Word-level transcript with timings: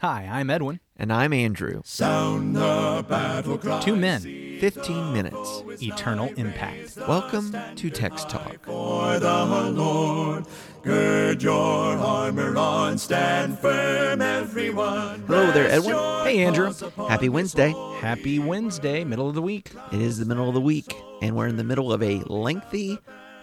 Hi, 0.00 0.26
I'm 0.32 0.48
Edwin. 0.48 0.80
And 0.96 1.12
I'm 1.12 1.34
Andrew. 1.34 1.82
Sound 1.84 2.56
the 2.56 3.04
battle 3.06 3.58
cry. 3.58 3.82
Two 3.82 3.96
men, 3.96 4.22
15 4.58 5.12
minutes. 5.12 5.62
eternal 5.82 6.32
impact. 6.38 6.96
Welcome 7.06 7.54
to 7.76 7.90
Text 7.90 8.30
Talk. 8.30 8.64
For 8.64 9.18
the 9.18 9.44
Lord, 9.74 10.46
gird 10.82 11.42
your 11.42 11.98
armor 11.98 12.56
on, 12.56 12.96
stand 12.96 13.58
firm, 13.58 14.22
everyone. 14.22 15.22
Hello 15.26 15.52
there, 15.52 15.70
Edwin. 15.70 15.94
Hey, 16.24 16.44
Andrew. 16.46 16.72
Happy 16.96 17.28
Wednesday. 17.28 17.74
Happy 17.98 18.38
Wednesday, 18.38 19.04
middle 19.04 19.28
of 19.28 19.34
the 19.34 19.42
week. 19.42 19.70
It 19.92 20.00
is 20.00 20.18
the 20.18 20.24
middle 20.24 20.48
of 20.48 20.54
the 20.54 20.62
week, 20.62 20.96
and 21.20 21.36
we're 21.36 21.48
in 21.48 21.58
the 21.58 21.64
middle 21.64 21.92
of 21.92 22.02
a 22.02 22.20
lengthy 22.20 22.98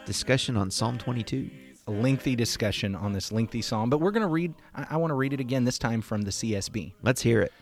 discussion 0.07 0.57
on 0.57 0.71
Psalm 0.71 0.97
22. 0.97 1.51
A 1.87 1.91
lengthy 1.91 2.35
discussion 2.35 2.95
on 2.95 3.13
this 3.13 3.31
lengthy 3.31 3.61
psalm, 3.61 3.89
but 3.89 3.99
we're 3.99 4.11
going 4.11 4.21
to 4.21 4.27
read, 4.27 4.53
I, 4.75 4.87
I 4.91 4.97
want 4.97 5.11
to 5.11 5.15
read 5.15 5.33
it 5.33 5.39
again, 5.39 5.63
this 5.63 5.79
time 5.79 6.01
from 6.01 6.23
the 6.23 6.31
CSB. 6.31 6.93
Let's 7.01 7.21
hear 7.21 7.41
it. 7.41 7.53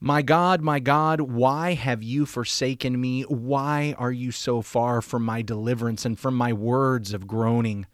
My 0.00 0.22
God, 0.22 0.62
my 0.62 0.80
God, 0.80 1.20
why 1.20 1.74
have 1.74 2.02
you 2.02 2.24
forsaken 2.24 2.98
me? 2.98 3.22
Why 3.24 3.94
are 3.98 4.10
you 4.10 4.32
so 4.32 4.62
far 4.62 5.02
from 5.02 5.24
my 5.24 5.42
deliverance 5.42 6.06
and 6.06 6.18
from 6.18 6.34
my 6.34 6.54
words 6.54 7.12
of 7.12 7.26
groaning? 7.26 7.86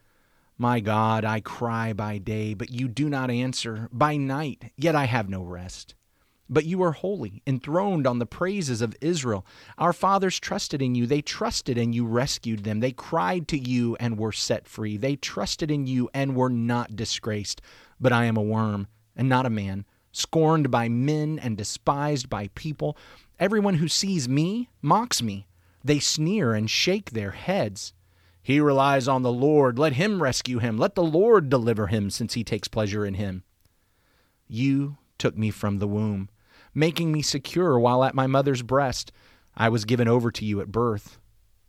My 0.56 0.78
God, 0.78 1.24
I 1.24 1.40
cry 1.40 1.92
by 1.92 2.18
day, 2.18 2.54
but 2.54 2.70
you 2.70 2.86
do 2.86 3.10
not 3.10 3.28
answer, 3.28 3.88
by 3.92 4.16
night, 4.16 4.70
yet 4.76 4.94
I 4.94 5.06
have 5.06 5.28
no 5.28 5.42
rest. 5.42 5.95
But 6.48 6.64
you 6.64 6.82
are 6.82 6.92
holy, 6.92 7.42
enthroned 7.46 8.06
on 8.06 8.18
the 8.18 8.26
praises 8.26 8.80
of 8.80 8.96
Israel. 9.00 9.44
Our 9.78 9.92
fathers 9.92 10.38
trusted 10.38 10.80
in 10.80 10.94
you. 10.94 11.06
They 11.06 11.22
trusted 11.22 11.76
and 11.76 11.94
you 11.94 12.06
rescued 12.06 12.62
them. 12.62 12.80
They 12.80 12.92
cried 12.92 13.48
to 13.48 13.58
you 13.58 13.96
and 13.98 14.18
were 14.18 14.32
set 14.32 14.68
free. 14.68 14.96
They 14.96 15.16
trusted 15.16 15.70
in 15.70 15.86
you 15.86 16.08
and 16.14 16.36
were 16.36 16.50
not 16.50 16.94
disgraced. 16.94 17.60
But 18.00 18.12
I 18.12 18.26
am 18.26 18.36
a 18.36 18.42
worm 18.42 18.86
and 19.16 19.28
not 19.28 19.46
a 19.46 19.50
man, 19.50 19.86
scorned 20.12 20.70
by 20.70 20.88
men 20.88 21.40
and 21.40 21.56
despised 21.56 22.30
by 22.30 22.48
people. 22.54 22.96
Everyone 23.40 23.74
who 23.74 23.88
sees 23.88 24.28
me 24.28 24.70
mocks 24.80 25.20
me. 25.20 25.48
They 25.82 25.98
sneer 25.98 26.54
and 26.54 26.70
shake 26.70 27.10
their 27.10 27.32
heads. 27.32 27.92
He 28.42 28.60
relies 28.60 29.08
on 29.08 29.22
the 29.22 29.32
Lord. 29.32 29.78
Let 29.78 29.94
him 29.94 30.22
rescue 30.22 30.58
him. 30.58 30.78
Let 30.78 30.94
the 30.94 31.02
Lord 31.02 31.48
deliver 31.48 31.88
him, 31.88 32.10
since 32.10 32.34
he 32.34 32.44
takes 32.44 32.68
pleasure 32.68 33.04
in 33.04 33.14
him. 33.14 33.42
You 34.46 34.98
took 35.18 35.36
me 35.36 35.50
from 35.50 35.78
the 35.78 35.88
womb, 35.88 36.28
making 36.76 37.10
me 37.10 37.22
secure 37.22 37.78
while 37.78 38.04
at 38.04 38.14
my 38.14 38.26
mother's 38.26 38.62
breast. 38.62 39.10
I 39.56 39.70
was 39.70 39.86
given 39.86 40.06
over 40.06 40.30
to 40.30 40.44
you 40.44 40.60
at 40.60 40.70
birth. 40.70 41.18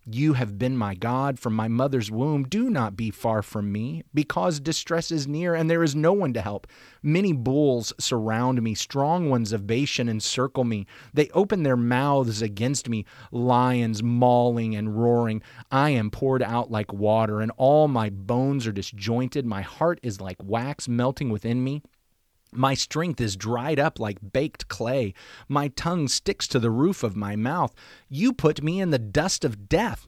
You 0.10 0.34
have 0.34 0.58
been 0.58 0.78
my 0.78 0.96
God 0.96 1.38
from 1.38 1.54
my 1.54 1.68
mother's 1.68 2.10
womb. 2.10 2.44
Do 2.46 2.70
not 2.70 2.96
be 2.96 3.12
far 3.12 3.42
from 3.42 3.74
me, 3.74 4.04
because 4.14 4.62
distress 4.62 5.12
is 5.12 5.28
near 5.28 5.54
and 5.54 5.70
there 5.70 5.84
is 5.84 5.96
no 5.96 6.14
one 6.14 6.32
to 6.34 6.42
help. 6.42 6.66
Many 7.04 7.34
bulls 7.34 7.94
surround 8.00 8.62
me, 8.62 8.74
strong 8.74 9.30
ones 9.30 9.52
of 9.52 9.68
Bashan 9.68 10.08
encircle 10.08 10.64
me. 10.64 10.88
They 11.14 11.30
open 11.30 11.64
their 11.64 11.76
mouths 11.76 12.42
against 12.42 12.88
me, 12.88 13.04
lions 13.32 14.02
mauling 14.02 14.76
and 14.76 14.98
roaring. 14.98 15.42
I 15.72 15.90
am 15.90 16.10
poured 16.10 16.42
out 16.42 16.72
like 16.72 16.94
water, 16.94 17.42
and 17.42 17.52
all 17.58 17.90
my 17.90 18.10
bones 18.10 18.66
are 18.66 18.72
disjointed. 18.72 19.46
My 19.46 19.62
heart 19.62 20.00
is 20.04 20.22
like 20.22 20.38
wax 20.42 20.88
melting 20.88 21.30
within 21.30 21.64
me. 21.64 21.82
My 22.54 22.74
strength 22.74 23.20
is 23.20 23.36
dried 23.36 23.80
up 23.80 24.00
like 24.00 24.32
baked 24.32 24.68
clay. 24.68 25.14
My 25.48 25.68
tongue 25.70 26.08
sticks 26.08 26.48
to 26.50 26.60
the 26.60 26.72
roof 26.72 27.04
of 27.04 27.16
my 27.16 27.36
mouth. 27.36 27.74
You 28.10 28.34
put 28.34 28.64
me 28.64 28.80
in 28.80 28.90
the 28.92 29.00
dust 29.00 29.44
of 29.44 29.68
death. 29.68 30.08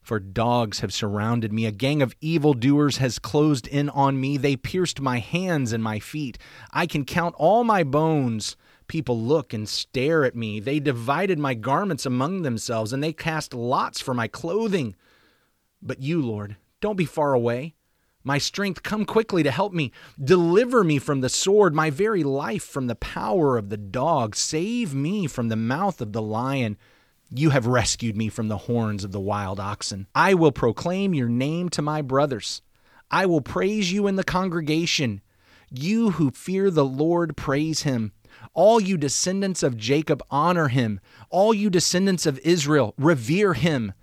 For 0.00 0.18
dogs 0.18 0.80
have 0.80 0.92
surrounded 0.92 1.52
me. 1.52 1.64
A 1.64 1.70
gang 1.70 2.02
of 2.02 2.14
evildoers 2.20 2.96
has 2.96 3.20
closed 3.20 3.68
in 3.68 3.88
on 3.90 4.20
me. 4.20 4.36
They 4.36 4.56
pierced 4.56 5.00
my 5.00 5.18
hands 5.18 5.72
and 5.72 5.82
my 5.82 6.00
feet. 6.00 6.38
I 6.72 6.86
can 6.86 7.04
count 7.04 7.36
all 7.38 7.62
my 7.62 7.84
bones. 7.84 8.56
People 8.88 9.20
look 9.20 9.52
and 9.52 9.68
stare 9.68 10.24
at 10.24 10.34
me. 10.34 10.58
They 10.58 10.80
divided 10.80 11.38
my 11.38 11.54
garments 11.54 12.04
among 12.04 12.42
themselves, 12.42 12.92
and 12.92 13.02
they 13.02 13.12
cast 13.12 13.54
lots 13.54 14.00
for 14.00 14.12
my 14.12 14.26
clothing. 14.26 14.96
But 15.80 16.00
you, 16.00 16.20
Lord, 16.20 16.56
don't 16.80 16.96
be 16.96 17.04
far 17.04 17.32
away. 17.32 17.74
My 18.24 18.38
strength, 18.38 18.82
come 18.82 19.04
quickly 19.04 19.42
to 19.42 19.50
help 19.50 19.72
me. 19.72 19.92
Deliver 20.22 20.84
me 20.84 20.98
from 20.98 21.20
the 21.20 21.28
sword, 21.28 21.74
my 21.74 21.90
very 21.90 22.22
life 22.22 22.62
from 22.64 22.86
the 22.86 22.94
power 22.94 23.58
of 23.58 23.68
the 23.68 23.76
dog. 23.76 24.36
Save 24.36 24.94
me 24.94 25.26
from 25.26 25.48
the 25.48 25.56
mouth 25.56 26.00
of 26.00 26.12
the 26.12 26.22
lion. 26.22 26.76
You 27.30 27.50
have 27.50 27.66
rescued 27.66 28.16
me 28.16 28.28
from 28.28 28.48
the 28.48 28.58
horns 28.58 29.04
of 29.04 29.12
the 29.12 29.20
wild 29.20 29.58
oxen. 29.58 30.06
I 30.14 30.34
will 30.34 30.52
proclaim 30.52 31.14
your 31.14 31.28
name 31.28 31.68
to 31.70 31.82
my 31.82 32.02
brothers. 32.02 32.62
I 33.10 33.26
will 33.26 33.40
praise 33.40 33.92
you 33.92 34.06
in 34.06 34.16
the 34.16 34.24
congregation. 34.24 35.20
You 35.70 36.12
who 36.12 36.30
fear 36.30 36.70
the 36.70 36.84
Lord, 36.84 37.36
praise 37.36 37.82
him. 37.82 38.12
All 38.54 38.80
you 38.80 38.96
descendants 38.96 39.62
of 39.62 39.76
Jacob, 39.76 40.22
honor 40.30 40.68
him. 40.68 41.00
All 41.30 41.54
you 41.54 41.70
descendants 41.70 42.26
of 42.26 42.38
Israel, 42.40 42.94
revere 42.98 43.54
him. 43.54 43.94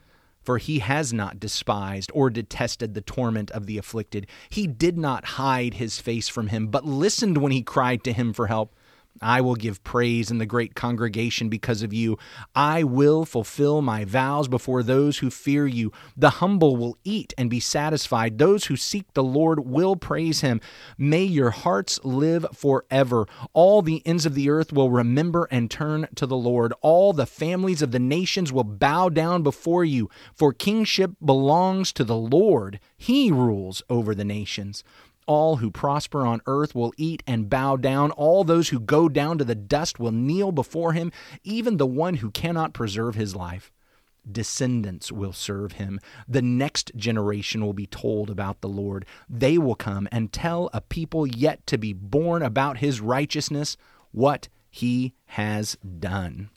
For 0.50 0.58
he 0.58 0.80
has 0.80 1.14
not 1.14 1.40
despised 1.40 2.10
or 2.12 2.32
detested 2.32 2.96
the 2.96 3.02
torment 3.02 3.52
of 3.52 3.68
the 3.68 3.78
afflicted. 3.78 4.26
He 4.50 4.66
did 4.66 4.98
not 4.98 5.24
hide 5.38 5.76
his 5.76 6.02
face 6.02 6.28
from 6.28 6.48
him, 6.48 6.70
but 6.70 6.88
listened 6.88 7.38
when 7.38 7.52
he 7.52 7.62
cried 7.62 8.04
to 8.06 8.14
him 8.14 8.34
for 8.34 8.48
help. 8.48 8.74
I 9.22 9.42
will 9.42 9.56
give 9.56 9.84
praise 9.84 10.32
in 10.32 10.38
the 10.38 10.46
great 10.46 10.76
congregation 10.76 11.50
because 11.50 11.84
of 11.84 11.94
you. 11.94 12.18
I 12.56 12.84
will 12.84 13.26
fulfill 13.26 13.82
my 13.82 14.06
vows 14.06 14.48
before 14.48 14.82
those 14.82 15.18
who 15.18 15.30
fear 15.30 15.68
you. 15.68 15.92
The 16.16 16.30
humble 16.30 16.78
will 16.78 16.98
eat 17.04 17.34
and 17.38 17.50
be 17.50 17.60
satisfied. 17.60 18.38
Those 18.38 18.66
who 18.66 18.78
seek 18.78 19.14
the 19.14 19.24
Lord 19.24 19.68
will 19.68 19.96
praise 19.96 20.42
him. 20.42 20.62
May 20.98 21.24
your 21.24 21.50
hearts 21.50 22.00
live 22.04 22.46
forever. 22.54 23.26
All 23.54 23.82
the 23.82 24.02
ends 24.06 24.26
of 24.26 24.36
the 24.36 24.50
earth 24.50 24.72
will 24.72 24.90
remember 24.90 25.48
and 25.52 25.70
turn 25.70 26.08
to 26.16 26.26
the 26.26 26.38
Lord. 26.38 26.74
All 26.82 27.12
the 27.12 27.26
families 27.26 27.82
of 27.82 27.92
the 27.92 28.00
nations 28.00 28.54
will 28.54 28.64
bow 28.64 29.10
down 29.10 29.44
before 29.44 29.84
you, 29.84 30.10
for 30.34 30.54
kingship 30.54 31.12
belongs 31.24 31.92
to 31.94 32.04
the 32.04 32.16
Lord. 32.16 32.80
He 32.98 33.32
rules 33.32 33.82
over 33.90 34.16
the 34.16 34.26
nations. 34.26 34.84
All 35.30 35.58
who 35.58 35.70
prosper 35.70 36.26
on 36.26 36.42
earth 36.48 36.74
will 36.74 36.92
eat 36.98 37.22
and 37.28 37.52
bow 37.52 37.76
down. 37.76 38.10
All 38.10 38.44
those 38.44 38.70
who 38.70 38.80
go 38.80 39.08
down 39.08 39.38
to 39.38 39.44
the 39.44 39.54
dust 39.54 40.00
will 40.00 40.12
kneel 40.12 40.52
before 40.52 40.94
him, 40.94 41.12
even 41.44 41.78
the 41.78 41.86
one 41.86 42.16
who 42.16 42.32
cannot 42.32 42.74
preserve 42.74 43.14
his 43.14 43.36
life. 43.36 43.72
Descendants 44.30 45.12
will 45.12 45.32
serve 45.32 45.74
him. 45.74 46.00
The 46.28 46.42
next 46.42 46.94
generation 46.96 47.64
will 47.64 47.74
be 47.74 47.86
told 47.86 48.32
about 48.32 48.62
the 48.62 48.70
Lord. 48.70 49.06
They 49.30 49.60
will 49.60 49.76
come 49.76 50.08
and 50.12 50.34
tell 50.34 50.72
a 50.74 50.82
people 50.82 51.28
yet 51.28 51.68
to 51.68 51.78
be 51.78 51.94
born 51.94 52.42
about 52.42 52.80
his 52.80 53.00
righteousness, 53.00 53.78
what 54.12 54.48
he 54.72 55.14
has 55.28 55.78
done. 56.00 56.50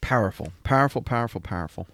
Powerful, 0.00 0.54
powerful, 0.64 1.02
powerful, 1.02 1.42
powerful. 1.42 1.86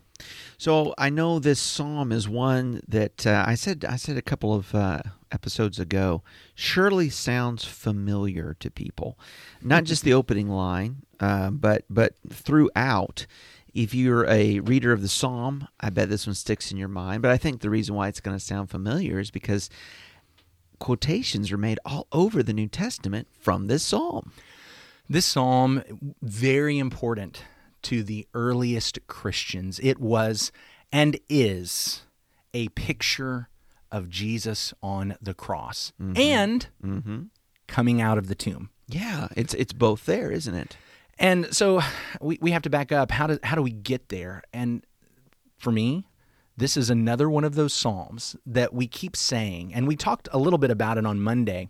So 0.57 0.95
I 0.99 1.11
know 1.11 1.39
this 1.39 1.61
psalm 1.61 2.11
is 2.13 2.29
one 2.29 2.81
that 2.89 3.27
uh, 3.27 3.45
I 3.47 3.55
said 3.55 3.85
I 3.85 3.97
said 3.97 4.17
a 4.17 4.23
couple 4.23 4.53
of 4.55 4.75
uh, 4.75 5.03
episodes 5.31 5.79
ago. 5.79 6.23
Surely 6.55 7.11
sounds 7.11 7.65
familiar 7.65 8.57
to 8.61 8.71
people, 8.71 9.19
not 9.63 9.85
just 9.85 10.03
the 10.03 10.15
opening 10.15 10.49
line, 10.49 11.03
uh, 11.21 11.51
but 11.51 11.85
but 11.89 12.15
throughout. 12.29 13.27
If 13.75 13.95
you're 13.95 14.27
a 14.27 14.59
reader 14.61 14.93
of 14.93 15.03
the 15.03 15.09
psalm, 15.09 15.69
I 15.79 15.91
bet 15.91 16.09
this 16.09 16.27
one 16.27 16.35
sticks 16.35 16.73
in 16.73 16.79
your 16.79 16.89
mind. 16.89 17.23
But 17.23 17.31
I 17.31 17.37
think 17.37 17.61
the 17.61 17.71
reason 17.71 17.95
why 17.95 18.09
it's 18.09 18.19
going 18.19 18.37
to 18.37 18.45
sound 18.45 18.71
familiar 18.71 19.21
is 19.21 19.31
because 19.31 19.71
quotations 20.81 21.53
are 21.53 21.59
made 21.59 21.79
all 21.85 22.09
over 22.11 22.43
the 22.43 22.55
New 22.55 22.67
Testament 22.67 23.29
from 23.39 23.67
this 23.67 23.85
psalm. 23.85 24.33
This 25.09 25.27
psalm 25.27 25.83
very 26.23 26.79
important 26.79 27.45
to 27.83 28.03
the 28.03 28.27
earliest 28.35 29.07
Christians. 29.07 29.81
It 29.83 29.99
was 29.99 30.53
and 30.93 31.19
is 31.29 32.03
a 32.55 32.69
picture 32.71 33.49
of 33.91 34.09
Jesus 34.09 34.75
on 34.83 35.17
the 35.21 35.35
cross 35.35 35.93
mm-hmm. 36.01 36.17
and 36.17 36.69
mm-hmm. 36.85 37.23
coming 37.67 38.01
out 38.01 38.19
of 38.19 38.29
the 38.29 38.35
tomb. 38.35 38.71
Yeah, 38.87 39.29
it's 39.37 39.55
it's 39.55 39.73
both 39.73 40.07
there, 40.07 40.31
isn't 40.31 40.55
it? 40.55 40.77
And 41.19 41.55
so 41.55 41.81
we, 42.21 42.39
we 42.41 42.53
have 42.53 42.63
to 42.63 42.71
back 42.71 42.93
up. 42.93 43.11
How 43.11 43.27
do, 43.27 43.39
how 43.43 43.57
do 43.57 43.63
we 43.63 43.73
get 43.73 44.09
there? 44.09 44.43
And 44.53 44.85
for 45.59 45.73
me, 45.73 46.07
this 46.57 46.77
is 46.77 46.91
another 46.91 47.29
one 47.29 47.45
of 47.45 47.55
those 47.55 47.73
Psalms 47.73 48.37
that 48.47 48.73
we 48.73 48.87
keep 48.87 49.17
saying, 49.17 49.75
and 49.75 49.87
we 49.87 49.97
talked 49.97 50.29
a 50.33 50.39
little 50.39 50.59
bit 50.59 50.71
about 50.71 50.97
it 50.97 51.07
on 51.07 51.21
Monday. 51.21 51.69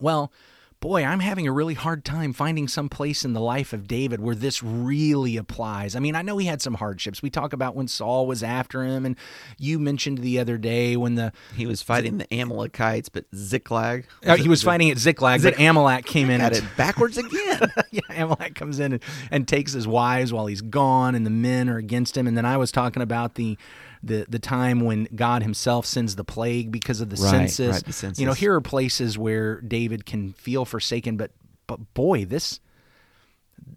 Well, 0.00 0.32
boy, 0.80 1.04
I'm 1.04 1.20
having 1.20 1.46
a 1.48 1.52
really 1.52 1.74
hard 1.74 2.04
time 2.04 2.32
finding 2.32 2.68
some 2.68 2.88
place 2.88 3.24
in 3.24 3.32
the 3.32 3.40
life 3.40 3.72
of 3.72 3.88
David 3.88 4.20
where 4.20 4.34
this 4.34 4.62
really 4.62 5.36
applies. 5.36 5.96
I 5.96 6.00
mean, 6.00 6.14
I 6.14 6.22
know 6.22 6.36
he 6.38 6.46
had 6.46 6.62
some 6.62 6.74
hardships. 6.74 7.22
We 7.22 7.30
talk 7.30 7.52
about 7.52 7.74
when 7.74 7.88
Saul 7.88 8.26
was 8.26 8.42
after 8.42 8.84
him, 8.84 9.06
and 9.06 9.16
you 9.58 9.78
mentioned 9.78 10.18
the 10.18 10.38
other 10.38 10.58
day 10.58 10.96
when 10.96 11.14
the 11.14 11.32
He 11.54 11.66
was 11.66 11.82
fighting 11.82 12.18
the 12.18 12.32
Amalekites, 12.32 13.08
but 13.08 13.24
Ziklag. 13.34 14.06
uh, 14.24 14.36
he 14.36 14.48
was 14.48 14.62
fighting 14.62 14.90
at 14.90 14.98
Ziklag, 14.98 15.42
but 15.42 15.58
Amalek 15.58 16.04
came 16.04 16.30
in 16.30 16.40
at 16.40 16.52
it 16.52 16.64
backwards 16.76 17.16
again. 17.18 17.72
yeah, 17.90 18.00
Amalek 18.10 18.54
comes 18.54 18.78
in 18.78 18.92
and, 18.94 19.02
and 19.30 19.48
takes 19.48 19.72
his 19.72 19.88
wives 19.88 20.32
while 20.32 20.46
he's 20.46 20.62
gone, 20.62 21.14
and 21.14 21.24
the 21.24 21.30
men 21.30 21.68
are 21.68 21.78
against 21.78 22.16
him. 22.16 22.26
And 22.26 22.36
then 22.36 22.44
I 22.44 22.56
was 22.56 22.70
talking 22.70 23.02
about 23.02 23.34
the 23.34 23.58
the 24.06 24.26
the 24.28 24.38
time 24.38 24.80
when 24.80 25.08
God 25.14 25.42
Himself 25.42 25.84
sends 25.86 26.16
the 26.16 26.24
plague 26.24 26.70
because 26.70 27.00
of 27.00 27.10
the 27.10 27.16
Right, 27.16 27.30
census. 27.30 27.74
right, 27.74 27.84
the 27.84 27.92
census. 27.92 28.20
You 28.20 28.26
know, 28.26 28.32
here 28.32 28.54
are 28.54 28.60
places 28.60 29.18
where 29.18 29.60
David 29.60 30.06
can 30.06 30.32
feel 30.32 30.64
forsaken, 30.64 31.16
but 31.16 31.32
but 31.66 31.92
boy, 31.94 32.24
this 32.24 32.60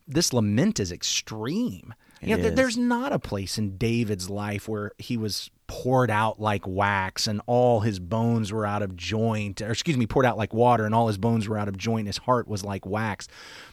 this 0.08 0.34
lament 0.34 0.80
is 0.80 0.92
extreme. 0.92 1.94
You 2.22 2.30
know, 2.36 2.40
It 2.40 2.42
th- 2.44 2.56
there's 2.56 2.78
not 2.78 3.14
a 3.14 3.20
place 3.20 3.58
in 3.58 3.78
David's 3.78 4.30
life 4.30 4.68
where 4.68 4.92
he 4.98 5.16
was 5.16 5.50
poured 5.68 6.12
out 6.12 6.42
like 6.42 6.68
wax 6.68 7.28
and 7.28 7.40
all 7.46 7.80
his 7.80 7.98
bones 8.00 8.52
were 8.52 8.66
out 8.66 8.82
of 8.82 8.98
joint, 8.98 9.62
or 9.62 9.72
excuse 9.72 9.96
me, 9.96 10.06
poured 10.06 10.26
out 10.26 10.38
like 10.38 10.54
water 10.54 10.86
and 10.86 10.94
all 10.94 11.08
his 11.08 11.18
bones 11.18 11.48
were 11.48 11.58
out 11.58 11.70
of 11.70 11.78
joint. 11.78 12.08
His 12.08 12.18
heart 12.18 12.48
was 12.48 12.66
like 12.66 12.86
wax. 12.86 13.28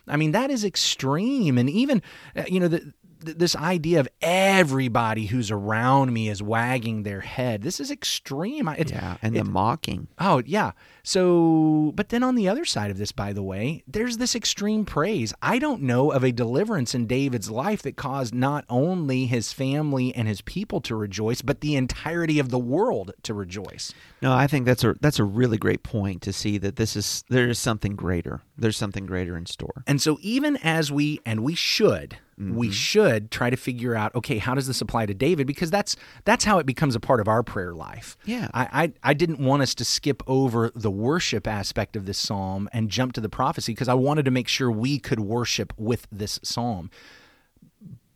I 0.06 0.16
mean, 0.16 0.30
that 0.32 0.50
is 0.50 0.64
extreme. 0.64 1.58
And 1.58 1.68
even, 1.68 2.02
uh, 2.36 2.44
you 2.46 2.60
know, 2.60 2.68
the, 2.68 2.78
th- 2.80 2.92
this 3.26 3.56
idea 3.56 4.00
of 4.00 4.08
everybody 4.20 5.26
who's 5.26 5.50
around 5.50 6.12
me 6.12 6.28
is 6.28 6.42
wagging 6.42 7.02
their 7.02 7.20
head. 7.20 7.62
This 7.62 7.80
is 7.80 7.90
extreme. 7.90 8.68
It's, 8.68 8.92
Yeah, 8.92 9.16
and 9.22 9.34
the 9.34 9.44
mocking. 9.44 10.08
Oh, 10.18 10.42
yeah. 10.46 10.72
So, 11.02 11.92
but 11.94 12.08
then 12.08 12.22
on 12.22 12.34
the 12.34 12.48
other 12.48 12.64
side 12.64 12.90
of 12.90 12.98
this, 12.98 13.12
by 13.12 13.32
the 13.32 13.42
way, 13.42 13.84
there's 13.86 14.16
this 14.16 14.34
extreme 14.34 14.84
praise. 14.84 15.32
I 15.40 15.58
don't 15.58 15.82
know 15.82 16.10
of 16.10 16.24
a 16.24 16.32
deliverance 16.32 16.94
in 16.94 17.06
David's 17.06 17.50
life 17.50 17.82
that 17.82 17.96
caused 17.96 18.34
not 18.34 18.64
only 18.68 19.26
his 19.26 19.52
family 19.52 20.14
and 20.14 20.26
his 20.26 20.40
people 20.40 20.80
to 20.82 20.96
rejoice, 20.96 21.42
but 21.42 21.60
the 21.60 21.76
entirety 21.76 22.38
of 22.38 22.50
the 22.50 22.58
world 22.58 23.12
to 23.22 23.34
rejoice. 23.34 23.92
No, 24.20 24.32
I 24.32 24.46
think 24.46 24.66
that's 24.66 24.82
a 24.82 24.94
that's 25.00 25.18
a 25.18 25.24
really 25.24 25.58
great 25.58 25.82
point 25.82 26.22
to 26.22 26.32
see 26.32 26.58
that 26.58 26.76
this 26.76 26.96
is 26.96 27.24
there 27.28 27.48
is 27.48 27.58
something 27.58 27.94
greater. 27.94 28.42
There's 28.58 28.76
something 28.76 29.06
greater 29.06 29.36
in 29.36 29.46
store. 29.46 29.84
And 29.86 30.00
so, 30.00 30.18
even 30.22 30.56
as 30.58 30.90
we, 30.90 31.20
and 31.24 31.40
we 31.40 31.54
should, 31.54 32.18
we 32.38 32.66
mm-hmm. 32.66 32.72
should 32.72 33.30
try 33.30 33.48
to 33.48 33.56
figure 33.56 33.94
out, 33.94 34.14
okay, 34.14 34.36
how 34.36 34.54
does 34.54 34.66
this 34.66 34.82
apply 34.82 35.06
to 35.06 35.14
David? 35.14 35.46
Because 35.46 35.70
that's 35.70 35.96
that's 36.24 36.44
how 36.44 36.58
it 36.58 36.66
becomes 36.66 36.94
a 36.94 37.00
part 37.00 37.20
of 37.20 37.28
our 37.28 37.42
prayer 37.42 37.72
life. 37.72 38.18
Yeah. 38.26 38.48
I, 38.52 38.68
I, 38.82 38.92
I 39.02 39.14
didn't 39.14 39.40
want 39.40 39.62
us 39.62 39.74
to 39.76 39.84
skip 39.86 40.22
over 40.26 40.70
the 40.74 40.90
worship 40.90 41.46
aspect 41.46 41.96
of 41.96 42.04
this 42.04 42.18
psalm 42.18 42.68
and 42.74 42.90
jump 42.90 43.14
to 43.14 43.22
the 43.22 43.30
prophecy 43.30 43.72
because 43.72 43.88
I 43.88 43.94
wanted 43.94 44.26
to 44.26 44.30
make 44.30 44.48
sure 44.48 44.70
we 44.70 44.98
could 44.98 45.20
worship 45.20 45.72
with 45.78 46.06
this 46.12 46.38
psalm. 46.42 46.90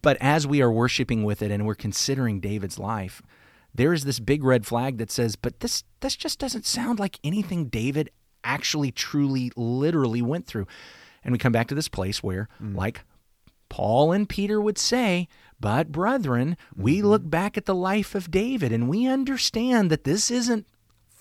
But 0.03 0.19
as 0.21 0.47
we 0.47 0.61
are 0.61 0.71
worshiping 0.71 1.25
with 1.25 1.41
it 1.41 1.51
and 1.51 1.67
we're 1.67 1.75
considering 1.75 2.41
David's 2.41 2.79
life, 2.79 3.23
there 3.75 3.93
is 3.93 4.05
this 4.05 4.21
big 4.21 4.45
red 4.45 4.67
flag 4.67 4.99
that 4.99 5.11
says, 5.11 5.37
but 5.37 5.61
this 5.61 5.85
this 6.01 6.15
just 6.15 6.39
doesn't 6.39 6.67
sound 6.67 6.99
like 6.99 7.19
anything 7.25 7.67
David 7.67 8.11
actually 8.45 8.91
truly 8.91 9.51
literally 9.57 10.21
went 10.21 10.47
through. 10.47 10.67
And 11.25 11.33
we 11.33 11.39
come 11.39 11.53
back 11.53 11.69
to 11.69 11.75
this 11.75 11.89
place 11.89 12.23
where 12.23 12.49
mm. 12.63 12.77
like 12.77 13.03
Paul 13.71 14.13
and 14.13 14.29
Peter 14.29 14.61
would 14.61 14.77
say, 14.77 15.29
but 15.59 15.91
brethren, 15.91 16.59
we 16.77 16.99
mm-hmm. 16.99 17.07
look 17.07 17.31
back 17.31 17.57
at 17.57 17.65
the 17.65 17.75
life 17.75 18.15
of 18.15 18.31
David 18.31 18.73
and 18.73 18.89
we 18.89 19.07
understand 19.07 19.91
that 19.91 20.05
this 20.05 20.31
isn't 20.31 20.67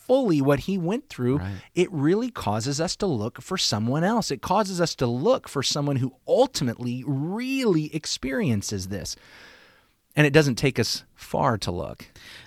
fully 0.09 0.41
what 0.41 0.61
he 0.61 0.75
went 0.75 1.07
through, 1.07 1.39
it 1.75 1.87
really 1.91 2.31
causes 2.31 2.81
us 2.81 2.95
to 2.95 3.05
look 3.05 3.39
for 3.43 3.59
someone 3.59 4.03
else. 4.03 4.31
It 4.31 4.41
causes 4.41 4.81
us 4.81 4.95
to 4.95 5.05
look 5.05 5.47
for 5.47 5.61
someone 5.61 5.97
who 5.97 6.15
ultimately 6.27 7.03
really 7.05 7.93
experiences 7.95 8.87
this. 8.87 9.15
And 10.15 10.25
it 10.25 10.33
doesn't 10.33 10.55
take 10.55 10.79
us 10.79 11.03
far 11.15 11.57
to 11.59 11.71
look. 11.71 12.05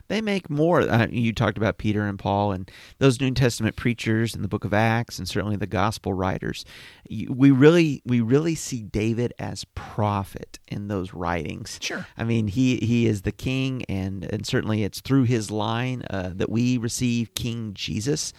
They 0.08 0.20
make 0.20 0.50
more. 0.50 0.82
Uh, 0.82 1.06
you 1.10 1.32
talked 1.32 1.56
about 1.56 1.78
Peter 1.78 2.02
and 2.02 2.18
Paul 2.18 2.52
and 2.52 2.70
those 2.98 3.20
New 3.20 3.30
Testament 3.30 3.76
preachers 3.76 4.34
in 4.34 4.42
the 4.42 4.48
Book 4.48 4.64
of 4.64 4.74
Acts, 4.74 5.18
and 5.18 5.26
certainly 5.26 5.56
the 5.56 5.66
Gospel 5.66 6.12
writers. 6.12 6.64
We 7.08 7.50
really, 7.50 8.02
we 8.04 8.20
really 8.20 8.54
see 8.54 8.82
David 8.82 9.32
as 9.38 9.64
prophet 9.74 10.58
in 10.68 10.88
those 10.88 11.14
writings. 11.14 11.78
Sure. 11.80 12.06
I 12.18 12.24
mean, 12.24 12.48
he 12.48 12.76
he 12.76 13.06
is 13.06 13.22
the 13.22 13.32
king, 13.32 13.84
and 13.88 14.24
and 14.24 14.46
certainly 14.46 14.82
it's 14.82 15.00
through 15.00 15.24
his 15.24 15.50
line 15.50 16.02
uh, 16.10 16.32
that 16.34 16.50
we 16.50 16.76
receive 16.76 17.34
King 17.34 17.72
Jesus. 17.74 18.32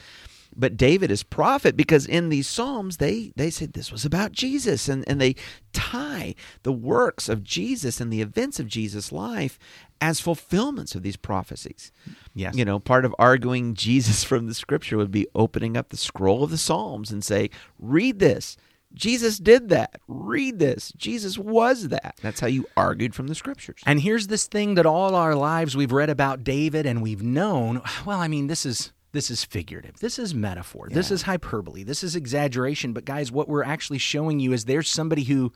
But 0.55 0.77
David 0.77 1.11
is 1.11 1.23
prophet 1.23 1.75
because 1.75 2.05
in 2.05 2.29
these 2.29 2.47
psalms 2.47 2.97
they 2.97 3.33
they 3.35 3.49
said 3.49 3.73
this 3.73 3.91
was 3.91 4.05
about 4.05 4.31
Jesus, 4.31 4.87
and 4.87 5.07
and 5.07 5.19
they 5.19 5.35
tie 5.73 6.35
the 6.63 6.71
works 6.71 7.29
of 7.29 7.43
Jesus 7.43 7.99
and 7.99 8.11
the 8.11 8.21
events 8.21 8.59
of 8.59 8.67
Jesus' 8.67 9.11
life 9.11 9.57
as 10.03 10.19
fulfillments 10.19 10.95
of 10.95 11.01
these 11.01 11.15
prophecies. 11.15 11.91
Yes. 12.35 12.55
You 12.55 12.65
know, 12.65 12.77
part 12.77 13.05
of 13.05 13.15
arguing 13.17 13.73
Jesus 13.73 14.23
from 14.23 14.47
the 14.47 14.53
scripture 14.53 14.97
would 14.97 15.11
be 15.11 15.27
opening 15.33 15.77
up 15.77 15.89
the 15.89 15.97
scroll 15.97 16.43
of 16.43 16.51
the 16.51 16.57
Psalms 16.57 17.09
and 17.09 17.23
say, 17.23 17.49
read 17.79 18.19
this. 18.19 18.57
Jesus 18.93 19.39
did 19.39 19.69
that. 19.69 19.99
Read 20.07 20.59
this. 20.59 20.91
Jesus 20.97 21.37
was 21.37 21.87
that. 21.87 22.15
That's 22.21 22.41
how 22.41 22.47
you 22.47 22.67
argued 22.77 23.15
from 23.15 23.27
the 23.27 23.33
scriptures. 23.33 23.81
And 23.85 24.01
here's 24.01 24.27
this 24.27 24.45
thing 24.45 24.75
that 24.75 24.85
all 24.85 25.15
our 25.15 25.35
lives 25.35 25.75
we've 25.75 25.91
read 25.91 26.09
about 26.09 26.43
David 26.43 26.85
and 26.85 27.01
we've 27.01 27.23
known, 27.23 27.81
well, 28.05 28.19
I 28.19 28.27
mean, 28.27 28.47
this 28.47 28.65
is 28.65 28.91
this 29.13 29.31
is 29.31 29.43
figurative. 29.43 29.99
This 29.99 30.19
is 30.19 30.33
metaphor. 30.33 30.89
This 30.91 31.11
is 31.11 31.21
hyperbole. 31.21 31.83
This 31.83 32.03
is 32.03 32.15
exaggeration, 32.15 32.93
but 32.93 33.05
guys, 33.05 33.31
what 33.31 33.47
we're 33.47 33.63
actually 33.63 33.99
showing 33.99 34.39
you 34.39 34.53
is 34.53 34.65
there's 34.65 34.89
somebody 34.89 35.23
who 35.23 35.53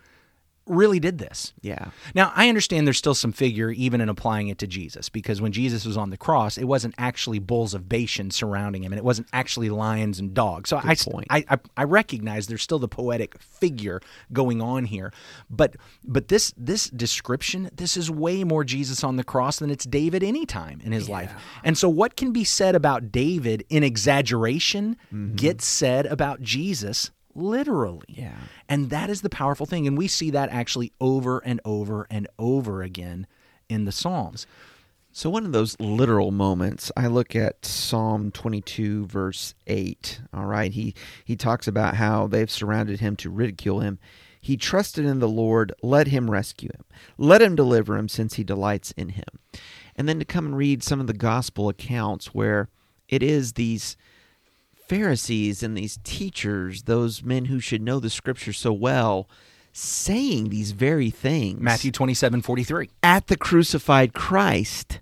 really 0.68 1.00
did 1.00 1.18
this. 1.18 1.54
Yeah. 1.62 1.90
Now, 2.14 2.32
I 2.36 2.50
understand 2.50 2.86
there's 2.86 2.98
still 2.98 3.16
some 3.16 3.32
figure 3.32 3.72
even 3.72 4.02
in 4.02 4.10
applying 4.10 4.48
it 4.48 4.58
to 4.60 4.68
Jesus 4.68 5.10
because 5.10 5.42
when 5.42 5.52
Jesus 5.52 5.86
was 5.86 5.98
on 5.98 6.10
the 6.10 6.18
cross, 6.18 6.58
it 6.58 6.66
wasn't 6.66 6.96
actually 6.98 7.40
bulls 7.40 7.74
of 7.74 7.88
Bashan 7.88 8.32
surrounding 8.32 8.84
him 8.84 8.92
and 8.92 9.00
it 9.00 9.04
wasn't 9.04 9.28
actually 9.34 9.70
lions 9.70 10.20
and 10.20 10.34
dogs. 10.34 10.70
So 10.70 10.78
I. 10.78 10.96
I, 11.30 11.46
I 11.50 11.58
I 11.76 11.84
recognize 11.84 12.48
there's 12.48 12.64
still 12.64 12.80
the 12.80 12.88
poetic 12.88 13.40
figure 13.40 14.02
going 14.34 14.62
on 14.62 14.86
here. 14.86 15.14
But 15.50 15.76
but 16.04 16.28
this 16.28 16.54
this 16.58 16.90
description, 16.90 17.70
this 17.74 17.98
is 17.98 18.10
way 18.10 18.44
more 18.44 18.64
Jesus 18.64 19.04
on 19.04 19.16
the 19.16 19.24
cross 19.24 19.60
than 19.60 19.70
it's 19.70 19.86
David 19.86 20.24
anytime 20.24 20.82
in 20.84 20.92
his 20.92 21.08
life. 21.10 21.34
And 21.64 21.78
so 21.78 21.90
what 21.90 22.16
can 22.16 22.32
be 22.32 22.44
said 22.44 22.76
about 22.76 23.12
David 23.12 23.66
in 23.70 23.84
exaggeration 23.84 24.98
mm-hmm. 25.14 25.36
gets 25.36 25.66
said 25.66 26.06
about 26.06 26.42
Jesus 26.42 27.12
literally. 27.38 28.08
Yeah. 28.10 28.38
And 28.68 28.90
that 28.90 29.10
is 29.10 29.22
the 29.22 29.30
powerful 29.30 29.66
thing. 29.66 29.88
And 29.88 29.98
we 29.98 30.08
see 30.08 30.32
that 30.32 30.50
actually 30.50 30.92
over 31.00 31.40
and 31.40 31.62
over 31.64 32.08
and 32.10 32.28
over 32.38 32.82
again 32.82 33.28
in 33.70 33.86
the 33.86 33.92
Psalms. 33.92 34.48
So, 35.12 35.30
one 35.30 35.46
of 35.46 35.52
those 35.52 35.76
literal 35.80 36.32
moments, 36.32 36.92
I 36.96 37.08
look 37.08 37.36
at 37.36 37.66
Psalm 37.66 38.30
22, 38.32 39.08
verse 39.08 39.56
8. 39.66 40.22
All 40.34 40.46
right. 40.46 40.72
He, 40.72 40.94
he 41.26 41.36
talks 41.36 41.68
about 41.68 41.96
how 41.96 42.28
they've 42.28 42.52
surrounded 42.52 43.00
him 43.00 43.16
to 43.18 43.30
ridicule 43.30 43.80
him. 43.80 43.98
He 44.40 44.58
trusted 44.58 45.06
in 45.06 45.20
the 45.20 45.28
Lord. 45.28 45.74
Let 45.82 46.08
him 46.08 46.30
rescue 46.30 46.70
him. 46.70 46.86
Let 47.18 47.42
him 47.42 47.56
deliver 47.56 47.98
him, 47.98 48.08
since 48.08 48.36
he 48.36 48.44
delights 48.44 48.92
in 48.92 49.10
him. 49.10 49.26
And 49.96 50.08
then 50.08 50.20
to 50.20 50.26
come 50.26 50.46
and 50.46 50.56
read 50.56 50.84
some 50.84 51.00
of 51.00 51.08
the 51.08 51.14
gospel 51.14 51.68
accounts 51.68 52.28
where 52.28 52.70
it 53.10 53.24
is 53.24 53.54
these 53.54 53.98
Pharisees 54.88 55.64
and 55.64 55.78
these 55.78 56.00
teachers, 56.04 56.84
those 56.84 57.24
men 57.24 57.46
who 57.46 57.60
should 57.60 57.82
know 57.82 58.00
the 58.00 58.10
scripture 58.10 58.54
so 58.54 58.72
well, 58.74 59.30
saying 59.74 60.50
these 60.50 60.72
very 60.72 61.10
things 61.10 61.62
Matthew 61.62 61.92
27 61.92 62.42
43. 62.42 62.90
at 63.04 63.28
the 63.28 63.38
crucified 63.38 64.14
Christ. 64.14 65.00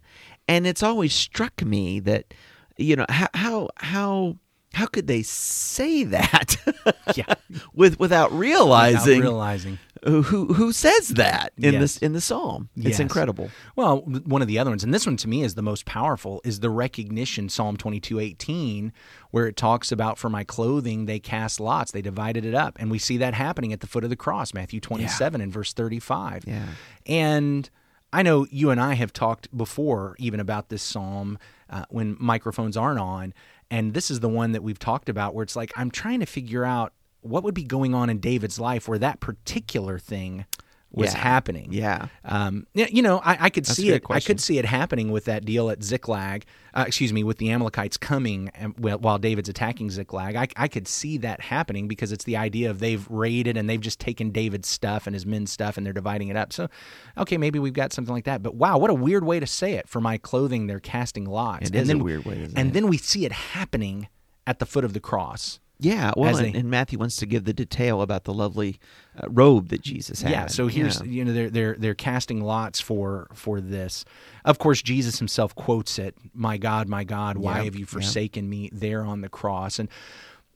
And 0.47 0.67
it's 0.67 0.83
always 0.83 1.13
struck 1.13 1.63
me 1.63 1.99
that, 2.01 2.33
you 2.77 2.95
know, 2.95 3.05
how 3.09 3.27
how 3.33 3.69
how, 3.77 4.37
how 4.73 4.85
could 4.85 5.07
they 5.07 5.21
say 5.23 6.03
that 6.03 6.55
Yeah. 7.15 7.33
with 7.73 7.99
without 7.99 8.31
realizing 8.31 9.17
Without 9.19 9.29
realizing. 9.31 9.79
Who 10.05 10.53
who 10.53 10.71
says 10.71 11.09
that 11.09 11.51
in 11.57 11.73
Yes. 11.73 11.81
this 11.81 11.97
in 11.97 12.13
the 12.13 12.21
psalm? 12.21 12.69
Yes. 12.75 12.91
It's 12.91 12.99
incredible. 12.99 13.49
Well, 13.75 13.97
one 14.01 14.41
of 14.41 14.47
the 14.47 14.59
other 14.59 14.69
ones, 14.71 14.83
and 14.83 14.93
this 14.93 15.05
one 15.05 15.17
to 15.17 15.27
me 15.27 15.43
is 15.43 15.55
the 15.55 15.61
most 15.61 15.85
powerful, 15.85 16.41
is 16.43 16.59
the 16.59 16.69
recognition, 16.69 17.49
Psalm 17.49 17.75
22 17.77 18.19
18, 18.19 18.93
where 19.31 19.47
it 19.47 19.57
talks 19.57 19.91
about, 19.91 20.17
For 20.17 20.29
my 20.29 20.43
clothing 20.43 21.05
they 21.05 21.19
cast 21.19 21.59
lots, 21.59 21.91
they 21.91 22.01
divided 22.01 22.45
it 22.45 22.53
up. 22.53 22.77
And 22.79 22.91
we 22.91 22.99
see 22.99 23.17
that 23.17 23.33
happening 23.33 23.73
at 23.73 23.79
the 23.81 23.87
foot 23.87 24.03
of 24.03 24.09
the 24.09 24.15
cross, 24.15 24.53
Matthew 24.53 24.79
27 24.79 25.41
and 25.41 25.51
verse 25.51 25.73
35. 25.73 26.43
Yeah. 26.47 26.65
And 27.05 27.69
I 28.13 28.21
know 28.23 28.45
you 28.49 28.69
and 28.69 28.79
I 28.79 28.93
have 28.93 29.11
talked 29.11 29.55
before, 29.55 30.15
even 30.19 30.39
about 30.39 30.69
this 30.69 30.83
psalm 30.83 31.37
uh, 31.69 31.85
when 31.89 32.15
microphones 32.19 32.77
aren't 32.77 32.99
on. 32.99 33.33
And 33.71 33.93
this 33.93 34.11
is 34.11 34.19
the 34.19 34.29
one 34.29 34.51
that 34.51 34.61
we've 34.63 34.79
talked 34.79 35.09
about 35.09 35.33
where 35.33 35.43
it's 35.43 35.55
like, 35.55 35.73
I'm 35.75 35.89
trying 35.91 36.19
to 36.19 36.25
figure 36.25 36.63
out 36.63 36.93
what 37.25 37.43
would 37.43 37.55
be 37.55 37.63
going 37.63 37.93
on 37.93 38.09
in 38.09 38.19
David's 38.19 38.59
life 38.59 38.87
where 38.87 38.99
that 38.99 39.19
particular 39.19 39.99
thing 39.99 40.45
was 40.91 41.13
Yeah. 41.13 41.19
happening. 41.19 41.73
Yeah. 41.73 42.07
Um, 42.23 42.67
you 42.73 43.01
know, 43.01 43.17
I, 43.17 43.37
I 43.41 43.49
could 43.49 43.65
That's 43.65 43.75
see 43.75 43.89
it. 43.89 44.03
I 44.09 44.21
could 44.21 44.39
see 44.39 44.59
it 44.59 44.65
happening 44.65 45.11
with 45.11 45.25
that 45.25 45.43
deal 45.43 45.69
at 45.69 45.83
Ziklag. 45.83 46.45
Uh, 46.73 46.85
excuse 46.87 47.11
me, 47.11 47.21
with 47.21 47.37
the 47.37 47.51
Amalekites 47.51 47.97
coming 47.97 48.49
and, 48.55 48.77
while 48.79 49.17
David's 49.17 49.49
attacking 49.49 49.89
Ziklag. 49.89 50.35
I, 50.37 50.47
I 50.55 50.69
could 50.69 50.87
see 50.87 51.17
that 51.17 51.41
happening 51.41 51.89
because 51.89 52.13
it's 52.13 52.23
the 52.23 52.37
idea 52.37 52.69
of 52.69 52.79
they've 52.79 53.05
raided 53.09 53.57
and 53.57 53.69
they've 53.69 53.81
just 53.81 53.99
taken 53.99 54.31
David's 54.31 54.69
stuff 54.69 55.05
and 55.05 55.13
his 55.13 55.25
men's 55.25 55.51
stuff 55.51 55.75
and 55.75 55.85
they're 55.85 55.91
dividing 55.93 56.29
it 56.29 56.37
up. 56.37 56.53
So, 56.53 56.69
okay, 57.17 57.37
maybe 57.37 57.59
we've 57.59 57.73
got 57.73 57.91
something 57.91 58.13
like 58.13 58.25
that. 58.25 58.41
But 58.41 58.55
wow, 58.55 58.77
what 58.77 58.89
a 58.89 58.93
weird 58.93 59.25
way 59.25 59.41
to 59.41 59.47
say 59.47 59.73
it. 59.73 59.89
For 59.89 59.99
my 59.99 60.17
clothing, 60.17 60.67
they're 60.67 60.79
casting 60.79 61.25
lots. 61.25 61.69
It 61.69 61.75
and 61.75 61.83
is 61.83 61.89
a 61.89 61.97
weird 61.97 62.23
way 62.23 62.47
And 62.55 62.69
it. 62.69 62.73
then 62.73 62.87
we 62.87 62.97
see 62.97 63.25
it 63.25 63.33
happening 63.33 64.07
at 64.47 64.59
the 64.59 64.65
foot 64.65 64.85
of 64.85 64.93
the 64.93 65.01
cross. 65.01 65.59
Yeah, 65.77 66.13
well, 66.15 66.37
and, 66.37 66.53
they- 66.53 66.57
and 66.59 66.69
Matthew 66.69 66.97
wants 66.97 67.17
to 67.17 67.25
give 67.25 67.43
the 67.43 67.53
detail 67.53 68.01
about 68.01 68.23
the 68.23 68.33
lovely 68.33 68.79
uh, 69.21 69.27
robe 69.29 69.69
that 69.69 69.81
Jesus 69.81 70.21
had. 70.21 70.31
Yeah, 70.31 70.45
so 70.47 70.67
here's 70.67 71.01
Yeah. 71.01 71.07
you 71.07 71.25
know 71.25 71.33
they're 71.33 71.49
they're 71.49 71.75
they're 71.77 71.93
casting 71.95 72.41
lots 72.41 72.79
for 72.79 73.27
for 73.33 73.59
this. 73.59 74.05
Of 74.45 74.57
course, 74.57 74.81
Jesus 74.81 75.19
himself 75.19 75.53
quotes 75.53 75.99
it, 75.99 76.15
"My 76.33 76.57
God, 76.57 76.87
my 76.87 77.03
God, 77.03 77.37
why 77.37 77.57
Yep, 77.57 77.65
have 77.65 77.75
you 77.75 77.79
yep. 77.81 77.89
forsaken 77.89 78.49
me?" 78.49 78.69
There 78.71 79.03
on 79.03 79.19
the 79.21 79.29
cross, 79.29 79.77
and 79.79 79.89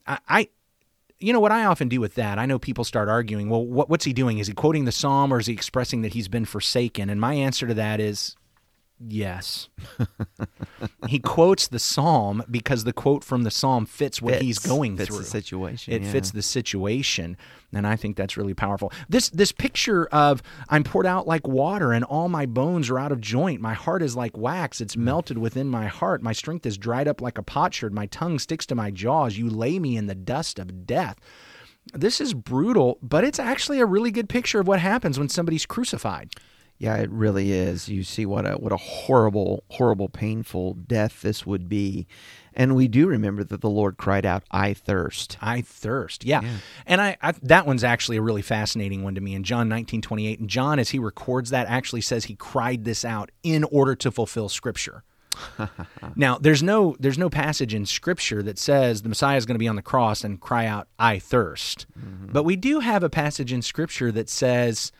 I, 0.06 0.18
I, 0.28 0.48
you 1.18 1.34
know 1.34 1.40
what 1.40 1.52
I 1.52 1.66
often 1.66 1.88
do 1.90 2.00
with 2.00 2.14
that. 2.14 2.38
I 2.38 2.46
know 2.46 2.58
people 2.58 2.84
start 2.84 3.10
arguing. 3.10 3.50
Well, 3.50 3.64
what, 3.66 3.90
what's 3.90 4.06
he 4.06 4.14
doing? 4.14 4.38
Is 4.38 4.46
he 4.46 4.54
quoting 4.54 4.86
the 4.86 4.92
psalm, 4.92 5.34
or 5.34 5.38
is 5.38 5.46
he 5.46 5.52
expressing 5.52 6.00
that 6.00 6.14
he's 6.14 6.28
been 6.28 6.46
forsaken? 6.46 7.10
And 7.10 7.20
my 7.20 7.34
answer 7.34 7.66
to 7.66 7.74
that 7.74 8.00
is. 8.00 8.36
Yes. 9.06 9.70
he 11.08 11.18
quotes 11.18 11.68
the 11.68 11.78
psalm 11.78 12.42
because 12.50 12.84
the 12.84 12.92
quote 12.92 13.24
from 13.24 13.44
the 13.44 13.50
psalm 13.50 13.86
fits 13.86 14.20
what 14.20 14.42
he's 14.42 14.58
Fits- 14.58 14.66
going 14.70 14.96
fits 14.96 15.08
through. 15.08 15.18
the 15.18 15.24
situation, 15.24 15.94
It 15.94 16.02
yeah. 16.02 16.12
fits 16.12 16.32
the 16.32 16.42
situation, 16.42 17.38
and 17.72 17.86
I 17.86 17.96
think 17.96 18.16
that's 18.16 18.36
really 18.36 18.52
powerful. 18.52 18.92
This 19.08 19.30
this 19.30 19.52
picture 19.52 20.06
of 20.06 20.42
I'm 20.68 20.84
poured 20.84 21.06
out 21.06 21.26
like 21.26 21.48
water, 21.48 21.92
and 21.92 22.04
all 22.04 22.28
my 22.28 22.44
bones 22.44 22.90
are 22.90 22.98
out 22.98 23.10
of 23.10 23.20
joint. 23.22 23.62
My 23.62 23.74
heart 23.74 24.02
is 24.02 24.16
like 24.16 24.36
wax; 24.36 24.82
it's 24.82 24.96
mm. 24.96 25.02
melted 25.02 25.38
within 25.38 25.68
my 25.68 25.86
heart. 25.86 26.22
My 26.22 26.34
strength 26.34 26.66
is 26.66 26.76
dried 26.76 27.08
up 27.08 27.22
like 27.22 27.38
a 27.38 27.42
potsherd. 27.42 27.94
My 27.94 28.06
tongue 28.06 28.38
sticks 28.38 28.66
to 28.66 28.74
my 28.74 28.90
jaws. 28.90 29.38
You 29.38 29.48
lay 29.48 29.78
me 29.78 29.96
in 29.96 30.08
the 30.08 30.14
dust 30.14 30.58
of 30.58 30.86
death. 30.86 31.16
This 31.94 32.20
is 32.20 32.34
brutal, 32.34 32.98
but 33.00 33.24
it's 33.24 33.38
actually 33.38 33.80
a 33.80 33.86
really 33.86 34.10
good 34.10 34.28
picture 34.28 34.60
of 34.60 34.68
what 34.68 34.80
happens 34.80 35.18
when 35.18 35.30
somebody's 35.30 35.64
crucified. 35.64 36.34
Yeah, 36.80 36.96
it 36.96 37.10
really 37.10 37.52
is. 37.52 37.90
You 37.90 38.02
see 38.02 38.24
what 38.24 38.46
a 38.46 38.54
what 38.54 38.72
a 38.72 38.78
horrible, 38.78 39.64
horrible, 39.68 40.08
painful 40.08 40.72
death 40.72 41.20
this 41.20 41.44
would 41.44 41.68
be, 41.68 42.06
and 42.54 42.74
we 42.74 42.88
do 42.88 43.06
remember 43.06 43.44
that 43.44 43.60
the 43.60 43.68
Lord 43.68 43.98
cried 43.98 44.24
out, 44.24 44.44
"I 44.50 44.72
thirst." 44.72 45.36
I 45.42 45.60
thirst. 45.60 46.24
Yeah. 46.24 46.42
And 46.86 47.02
I, 47.02 47.18
I 47.20 47.32
that 47.42 47.66
one's 47.66 47.84
actually 47.84 48.16
a 48.16 48.22
really 48.22 48.40
fascinating 48.40 49.04
one 49.04 49.14
to 49.14 49.20
me 49.20 49.34
in 49.34 49.44
John 49.44 49.68
19, 49.68 50.00
28. 50.00 50.40
And 50.40 50.48
John, 50.48 50.78
as 50.78 50.88
he 50.88 50.98
records 50.98 51.50
that, 51.50 51.66
actually 51.68 52.00
says 52.00 52.24
he 52.24 52.34
cried 52.34 52.86
this 52.86 53.04
out 53.04 53.30
in 53.42 53.64
order 53.64 53.94
to 53.96 54.10
fulfill 54.10 54.48
scripture. 54.48 55.04
now, 56.16 56.38
there's 56.38 56.62
no 56.62 56.96
there's 56.98 57.18
no 57.18 57.28
passage 57.28 57.74
in 57.74 57.84
scripture 57.84 58.42
that 58.42 58.58
says 58.58 59.02
the 59.02 59.10
Messiah 59.10 59.36
is 59.36 59.44
going 59.44 59.56
to 59.56 59.60
be 59.60 59.68
on 59.68 59.76
the 59.76 59.82
cross 59.82 60.24
and 60.24 60.40
cry 60.40 60.64
out, 60.64 60.88
I 60.98 61.18
thirst. 61.18 61.84
Mm-hmm. 61.98 62.32
But 62.32 62.44
we 62.44 62.56
do 62.56 62.80
have 62.80 63.02
a 63.02 63.10
passage 63.10 63.52
in 63.52 63.60
scripture 63.60 64.10
that 64.12 64.30
says 64.30 64.92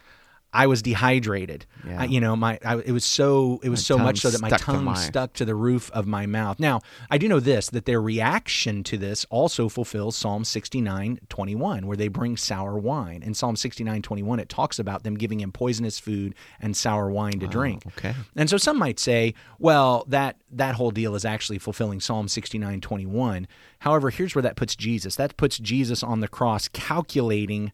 I 0.53 0.67
was 0.67 0.83
dehydrated. 0.83 1.65
Yeah. 1.87 2.01
I- 2.03 2.05
you 2.07 2.21
know, 2.21 2.35
my 2.35 2.59
I, 2.65 2.77
it 2.79 2.91
was 2.91 3.05
so 3.05 3.61
it 3.63 3.69
was 3.69 3.81
My 3.81 3.95
so 3.97 3.99
much 3.99 4.19
so 4.19 4.31
that 4.31 4.41
my 4.41 4.49
stuck 4.49 4.59
to 4.61 4.65
tongue 4.67 4.85
my- 4.85 4.95
stuck 4.95 5.33
to 5.35 5.45
the 5.45 5.55
roof 5.55 5.91
of 5.93 6.07
my 6.09 6.27
mouth. 6.27 6.59
Now, 6.59 6.81
I 7.09 7.19
do 7.19 7.29
know 7.29 7.39
this 7.41 7.71
that 7.71 7.85
their 7.85 8.01
reaction 8.03 8.83
to 8.85 8.99
this 8.99 9.25
also 9.31 9.69
fulfills 9.69 10.17
Psalm 10.17 10.45
69 10.45 11.21
21, 11.29 11.87
where 11.87 11.97
they 11.97 12.09
bring 12.09 12.37
sour 12.37 12.77
wine. 12.77 13.23
In 13.23 13.33
Psalm 13.35 13.55
69 13.55 14.03
21, 14.03 14.41
it 14.41 14.49
talks 14.49 14.79
about 14.81 15.05
them 15.05 15.15
giving 15.15 15.41
him 15.41 15.53
poisonous 15.53 15.99
food 16.01 16.35
and 16.61 16.77
sour 16.77 17.11
wine 17.11 17.39
to 17.39 17.47
drink. 17.47 17.85
okay. 17.97 18.15
And 18.35 18.51
so 18.51 18.57
some 18.57 18.77
might 18.79 18.99
say, 18.99 19.35
well, 19.61 20.05
that 20.09 20.37
that 20.51 20.75
whole 20.75 20.91
deal 20.91 21.15
is 21.15 21.25
actually 21.25 21.59
fulfilling 21.59 22.01
Psalm 22.01 22.27
69 22.27 22.81
21. 22.81 23.47
However, 23.81 24.11
here's 24.11 24.35
where 24.35 24.43
that 24.43 24.57
puts 24.57 24.75
Jesus. 24.75 25.15
That 25.15 25.37
puts 25.37 25.59
Jesus 25.59 26.03
on 26.03 26.19
the 26.21 26.29
cross 26.29 26.67
calculating 26.69 27.73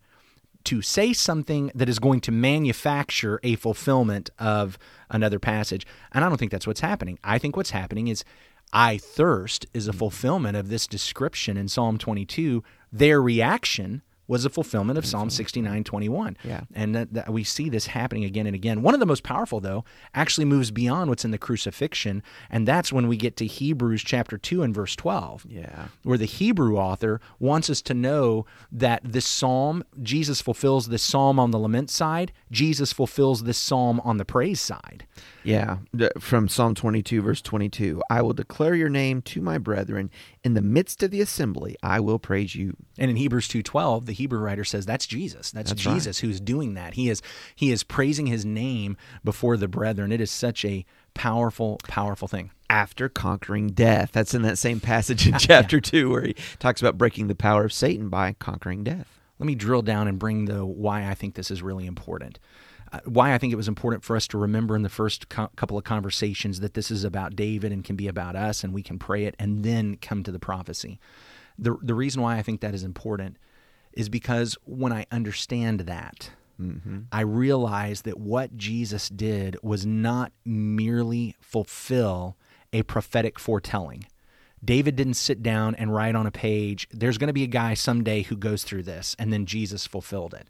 to 0.66 0.82
say 0.82 1.12
something 1.12 1.70
that 1.74 1.88
is 1.88 1.98
going 1.98 2.20
to 2.20 2.32
manufacture 2.32 3.40
a 3.42 3.56
fulfillment 3.56 4.30
of 4.38 4.78
another 5.10 5.38
passage. 5.38 5.86
And 6.12 6.24
I 6.24 6.28
don't 6.28 6.38
think 6.38 6.50
that's 6.50 6.66
what's 6.66 6.80
happening. 6.80 7.18
I 7.24 7.38
think 7.38 7.56
what's 7.56 7.70
happening 7.70 8.08
is 8.08 8.24
I 8.72 8.98
thirst 8.98 9.66
is 9.72 9.86
a 9.86 9.90
mm-hmm. 9.90 9.98
fulfillment 9.98 10.56
of 10.56 10.68
this 10.68 10.86
description 10.86 11.56
in 11.56 11.68
Psalm 11.68 11.98
22. 11.98 12.62
Their 12.92 13.22
reaction 13.22 14.02
was 14.28 14.44
a 14.44 14.50
fulfillment 14.50 14.98
of 14.98 15.06
Psalm 15.06 15.30
69 15.30 15.84
21. 15.84 16.36
Yeah. 16.44 16.62
And 16.74 16.94
that, 16.94 17.12
that 17.14 17.32
we 17.32 17.44
see 17.44 17.68
this 17.68 17.86
happening 17.86 18.24
again 18.24 18.46
and 18.46 18.54
again. 18.54 18.82
One 18.82 18.94
of 18.94 19.00
the 19.00 19.06
most 19.06 19.22
powerful, 19.22 19.60
though, 19.60 19.84
actually 20.14 20.44
moves 20.44 20.70
beyond 20.70 21.10
what's 21.10 21.24
in 21.24 21.30
the 21.30 21.38
crucifixion. 21.38 22.22
And 22.50 22.66
that's 22.66 22.92
when 22.92 23.08
we 23.08 23.16
get 23.16 23.36
to 23.38 23.46
Hebrews 23.46 24.02
chapter 24.02 24.36
2 24.38 24.62
and 24.62 24.74
verse 24.74 24.96
12 24.96 25.46
Yeah. 25.48 25.86
where 26.02 26.18
the 26.18 26.24
Hebrew 26.24 26.76
author 26.76 27.20
wants 27.38 27.70
us 27.70 27.82
to 27.82 27.94
know 27.94 28.46
that 28.72 29.00
this 29.04 29.26
psalm, 29.26 29.84
Jesus 30.02 30.40
fulfills 30.40 30.88
this 30.88 31.02
psalm 31.02 31.38
on 31.38 31.50
the 31.50 31.58
lament 31.58 31.90
side, 31.90 32.32
Jesus 32.50 32.92
fulfills 32.92 33.44
this 33.44 33.58
psalm 33.58 34.00
on 34.04 34.16
the 34.16 34.24
praise 34.24 34.60
side. 34.60 35.06
Yeah, 35.44 35.78
from 36.18 36.48
Psalm 36.48 36.74
22, 36.74 37.22
verse 37.22 37.40
22. 37.40 38.02
I 38.10 38.20
will 38.20 38.32
declare 38.32 38.74
your 38.74 38.88
name 38.88 39.22
to 39.22 39.40
my 39.40 39.58
brethren. 39.58 40.10
In 40.42 40.54
the 40.54 40.60
midst 40.62 41.04
of 41.04 41.12
the 41.12 41.20
assembly, 41.20 41.76
I 41.84 42.00
will 42.00 42.18
praise 42.18 42.56
you. 42.56 42.76
And 42.98 43.10
in 43.10 43.16
Hebrews 43.16 43.46
2:12, 43.48 44.06
the 44.06 44.12
Hebrew 44.16 44.38
writer 44.38 44.64
says 44.64 44.86
that's 44.86 45.06
Jesus. 45.06 45.50
That's, 45.50 45.70
That's 45.70 45.86
right. 45.86 45.94
Jesus 45.94 46.18
who's 46.18 46.40
doing 46.40 46.74
that. 46.74 46.94
He 46.94 47.08
is 47.08 47.22
he 47.54 47.70
is 47.70 47.82
praising 47.82 48.26
his 48.26 48.44
name 48.44 48.96
before 49.24 49.56
the 49.56 49.68
brethren. 49.68 50.12
It 50.12 50.20
is 50.20 50.30
such 50.30 50.64
a 50.64 50.84
powerful 51.14 51.78
powerful 51.84 52.28
thing. 52.28 52.50
After 52.68 53.08
conquering 53.08 53.68
death. 53.68 54.10
That's 54.12 54.34
in 54.34 54.42
that 54.42 54.58
same 54.58 54.80
passage 54.80 55.26
in 55.26 55.34
chapter 55.38 55.80
2 55.80 56.10
where 56.10 56.22
he 56.22 56.36
talks 56.58 56.80
about 56.80 56.98
breaking 56.98 57.28
the 57.28 57.34
power 57.34 57.64
of 57.64 57.72
Satan 57.72 58.08
by 58.08 58.34
conquering 58.38 58.84
death. 58.84 59.20
Let 59.38 59.46
me 59.46 59.54
drill 59.54 59.82
down 59.82 60.08
and 60.08 60.18
bring 60.18 60.46
the 60.46 60.64
why 60.64 61.08
I 61.08 61.14
think 61.14 61.34
this 61.34 61.50
is 61.50 61.62
really 61.62 61.86
important. 61.86 62.38
Uh, 62.92 63.00
why 63.04 63.34
I 63.34 63.38
think 63.38 63.52
it 63.52 63.56
was 63.56 63.68
important 63.68 64.04
for 64.04 64.16
us 64.16 64.28
to 64.28 64.38
remember 64.38 64.76
in 64.76 64.82
the 64.82 64.88
first 64.88 65.28
co- 65.28 65.50
couple 65.56 65.76
of 65.76 65.84
conversations 65.84 66.60
that 66.60 66.74
this 66.74 66.90
is 66.90 67.04
about 67.04 67.34
David 67.34 67.72
and 67.72 67.84
can 67.84 67.96
be 67.96 68.06
about 68.06 68.36
us, 68.36 68.62
and 68.62 68.72
we 68.72 68.82
can 68.82 68.98
pray 68.98 69.24
it 69.24 69.34
and 69.38 69.64
then 69.64 69.96
come 69.96 70.22
to 70.22 70.30
the 70.30 70.38
prophecy. 70.38 71.00
The, 71.58 71.76
the 71.82 71.94
reason 71.94 72.22
why 72.22 72.36
I 72.36 72.42
think 72.42 72.60
that 72.60 72.74
is 72.74 72.84
important 72.84 73.38
is 73.96 74.08
because 74.08 74.56
when 74.64 74.92
I 74.92 75.06
understand 75.10 75.80
that, 75.80 76.30
mm-hmm. 76.60 77.00
I 77.10 77.22
realize 77.22 78.02
that 78.02 78.20
what 78.20 78.56
Jesus 78.56 79.08
did 79.08 79.56
was 79.62 79.86
not 79.86 80.32
merely 80.44 81.34
fulfill 81.40 82.36
a 82.72 82.82
prophetic 82.82 83.38
foretelling. 83.38 84.06
David 84.64 84.96
didn't 84.96 85.14
sit 85.14 85.42
down 85.42 85.74
and 85.74 85.94
write 85.94 86.14
on 86.14 86.26
a 86.26 86.30
page, 86.30 86.88
there's 86.90 87.18
going 87.18 87.28
to 87.28 87.32
be 87.34 87.44
a 87.44 87.48
guy 87.48 87.74
someday 87.74 88.22
who 88.22 88.36
goes 88.36 88.64
through 88.64 88.82
this, 88.82 89.16
and 89.18 89.32
then 89.32 89.46
Jesus 89.46 89.86
fulfilled 89.86 90.34
it. 90.34 90.48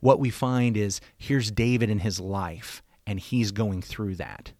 What 0.00 0.20
we 0.20 0.30
find 0.30 0.76
is 0.76 1.00
here's 1.16 1.50
David 1.50 1.90
in 1.90 2.00
his 2.00 2.20
life, 2.20 2.82
and 3.06 3.20
he's 3.20 3.52
going 3.52 3.82
through 3.82 4.16
that. 4.16 4.52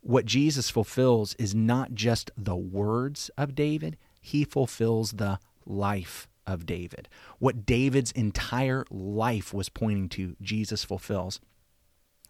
What 0.00 0.26
Jesus 0.26 0.70
fulfills 0.70 1.34
is 1.34 1.54
not 1.54 1.94
just 1.94 2.30
the 2.36 2.56
words 2.56 3.30
of 3.38 3.54
David, 3.54 3.96
he 4.20 4.44
fulfills 4.44 5.12
the 5.12 5.38
life 5.64 6.26
of 6.46 6.66
David. 6.66 7.08
What 7.38 7.66
David's 7.66 8.12
entire 8.12 8.84
life 8.90 9.52
was 9.52 9.68
pointing 9.68 10.08
to, 10.10 10.36
Jesus 10.40 10.84
fulfills. 10.84 11.40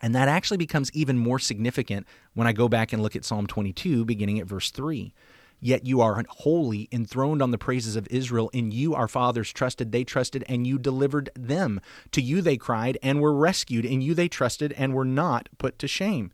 And 0.00 0.14
that 0.14 0.28
actually 0.28 0.56
becomes 0.56 0.90
even 0.92 1.16
more 1.16 1.38
significant 1.38 2.06
when 2.34 2.46
I 2.46 2.52
go 2.52 2.68
back 2.68 2.92
and 2.92 3.02
look 3.02 3.14
at 3.14 3.24
Psalm 3.24 3.46
22, 3.46 4.04
beginning 4.04 4.40
at 4.40 4.46
verse 4.46 4.70
3. 4.70 5.14
Yet 5.60 5.86
you 5.86 6.00
are 6.00 6.24
holy, 6.28 6.88
enthroned 6.90 7.40
on 7.40 7.52
the 7.52 7.58
praises 7.58 7.94
of 7.94 8.08
Israel. 8.10 8.50
In 8.52 8.72
you 8.72 8.96
our 8.96 9.06
fathers 9.06 9.52
trusted, 9.52 9.92
they 9.92 10.02
trusted, 10.02 10.42
and 10.48 10.66
you 10.66 10.76
delivered 10.76 11.30
them. 11.36 11.80
To 12.10 12.20
you 12.20 12.42
they 12.42 12.56
cried 12.56 12.98
and 13.00 13.20
were 13.20 13.32
rescued. 13.32 13.84
In 13.84 14.00
you 14.00 14.12
they 14.12 14.26
trusted 14.26 14.72
and 14.72 14.92
were 14.92 15.04
not 15.04 15.48
put 15.58 15.78
to 15.78 15.86
shame. 15.86 16.32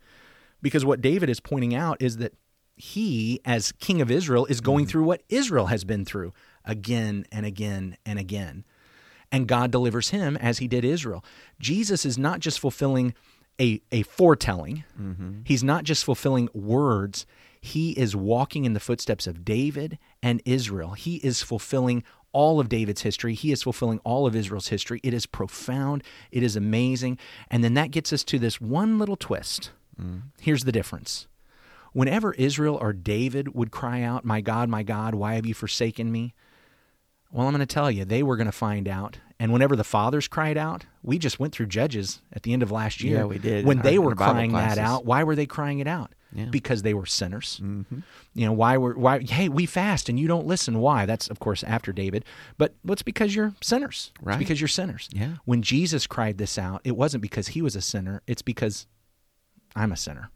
Because 0.62 0.86
what 0.86 1.02
David 1.02 1.28
is 1.28 1.40
pointing 1.40 1.74
out 1.74 2.00
is 2.00 2.16
that 2.16 2.32
he, 2.74 3.40
as 3.44 3.72
king 3.72 4.00
of 4.00 4.10
Israel, 4.10 4.46
is 4.46 4.62
going 4.62 4.86
mm. 4.86 4.88
through 4.88 5.04
what 5.04 5.22
Israel 5.28 5.66
has 5.66 5.84
been 5.84 6.06
through 6.06 6.32
again 6.68 7.26
and 7.32 7.44
again 7.44 7.96
and 8.06 8.18
again 8.18 8.64
and 9.30 9.46
God 9.46 9.70
delivers 9.70 10.10
him 10.10 10.36
as 10.36 10.58
he 10.58 10.68
did 10.68 10.84
Israel. 10.84 11.24
Jesus 11.60 12.04
is 12.04 12.18
not 12.18 12.40
just 12.40 12.60
fulfilling 12.60 13.14
a, 13.60 13.80
a 13.90 14.02
foretelling, 14.02 14.84
mm-hmm. 15.00 15.40
he's 15.44 15.64
not 15.64 15.84
just 15.84 16.04
fulfilling 16.04 16.48
words, 16.54 17.26
he 17.60 17.90
is 17.92 18.14
walking 18.14 18.64
in 18.64 18.72
the 18.72 18.80
footsteps 18.80 19.26
of 19.26 19.44
David 19.44 19.98
and 20.22 20.40
Israel. 20.44 20.92
He 20.92 21.16
is 21.16 21.42
fulfilling 21.42 22.04
all 22.32 22.60
of 22.60 22.68
David's 22.68 23.02
history, 23.02 23.34
he 23.34 23.50
is 23.50 23.62
fulfilling 23.62 23.98
all 24.04 24.26
of 24.26 24.36
Israel's 24.36 24.68
history. 24.68 25.00
It 25.02 25.12
is 25.12 25.26
profound, 25.26 26.04
it 26.30 26.42
is 26.42 26.56
amazing. 26.56 27.18
And 27.50 27.64
then 27.64 27.74
that 27.74 27.90
gets 27.90 28.12
us 28.12 28.22
to 28.24 28.38
this 28.38 28.60
one 28.60 28.98
little 28.98 29.16
twist. 29.16 29.72
Mm. 30.00 30.22
Here's 30.40 30.64
the 30.64 30.72
difference. 30.72 31.26
Whenever 31.92 32.34
Israel 32.34 32.78
or 32.80 32.92
David 32.92 33.54
would 33.54 33.72
cry 33.72 34.02
out, 34.02 34.24
My 34.24 34.40
God, 34.40 34.68
my 34.68 34.82
God, 34.84 35.14
why 35.14 35.34
have 35.34 35.46
you 35.46 35.54
forsaken 35.54 36.12
me? 36.12 36.34
Well, 37.30 37.46
I'm 37.46 37.52
going 37.54 37.66
to 37.66 37.72
tell 37.72 37.90
you, 37.90 38.04
they 38.04 38.22
were 38.22 38.36
going 38.36 38.46
to 38.46 38.52
find 38.52 38.88
out. 38.88 39.18
And 39.40 39.52
whenever 39.52 39.76
the 39.76 39.84
fathers 39.84 40.26
cried 40.26 40.56
out, 40.56 40.86
we 41.02 41.18
just 41.18 41.38
went 41.38 41.52
through 41.52 41.66
Judges 41.66 42.20
at 42.32 42.42
the 42.42 42.52
end 42.52 42.62
of 42.62 42.72
last 42.72 43.02
year. 43.04 43.18
Yeah, 43.18 43.24
we 43.24 43.38
did 43.38 43.64
When 43.64 43.80
they 43.82 43.96
our- 43.96 44.02
were 44.02 44.12
in 44.12 44.18
our 44.18 44.24
Bible 44.26 44.32
crying 44.34 44.52
that 44.52 44.78
out, 44.78 45.04
why 45.04 45.22
were 45.24 45.36
they 45.36 45.46
crying 45.46 45.78
it 45.78 45.86
out? 45.86 46.12
Yeah. 46.32 46.46
Because 46.46 46.82
they 46.82 46.92
were 46.92 47.06
sinners. 47.06 47.58
Mm-hmm. 47.62 48.00
You 48.34 48.46
know, 48.46 48.52
why 48.52 48.76
were 48.76 48.92
why? 48.98 49.20
Hey, 49.20 49.48
we 49.48 49.64
fast 49.64 50.10
and 50.10 50.20
you 50.20 50.28
don't 50.28 50.46
listen. 50.46 50.78
Why? 50.78 51.06
That's 51.06 51.28
of 51.30 51.38
course 51.38 51.64
after 51.64 51.90
David, 51.90 52.22
but 52.58 52.74
what's 52.82 53.02
because 53.02 53.34
you're 53.34 53.54
sinners. 53.62 54.12
Right. 54.20 54.34
It's 54.34 54.38
because 54.38 54.60
you're 54.60 54.68
sinners. 54.68 55.08
Yeah. 55.10 55.36
When 55.46 55.62
Jesus 55.62 56.06
cried 56.06 56.36
this 56.36 56.58
out, 56.58 56.82
it 56.84 56.96
wasn't 56.98 57.22
because 57.22 57.48
he 57.48 57.62
was 57.62 57.74
a 57.76 57.80
sinner. 57.80 58.20
It's 58.26 58.42
because 58.42 58.86
I'm 59.74 59.90
a 59.90 59.96
sinner. 59.96 60.30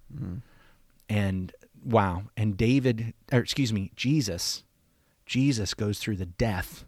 And 1.10 1.52
wow. 1.84 2.22
And 2.38 2.56
David, 2.56 3.12
or 3.30 3.40
excuse 3.40 3.70
me, 3.72 3.92
Jesus, 3.94 4.64
Jesus 5.32 5.72
goes 5.72 5.98
through 5.98 6.16
the 6.16 6.26
death 6.26 6.84